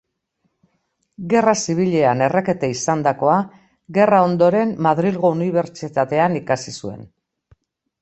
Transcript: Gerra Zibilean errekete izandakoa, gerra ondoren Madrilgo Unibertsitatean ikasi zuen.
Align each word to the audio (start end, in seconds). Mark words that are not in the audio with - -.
Gerra 1.33 1.53
Zibilean 1.65 2.23
errekete 2.29 2.71
izandakoa, 2.77 3.37
gerra 4.01 4.25
ondoren 4.31 4.75
Madrilgo 4.89 5.35
Unibertsitatean 5.41 6.43
ikasi 6.45 6.79
zuen. 6.83 7.11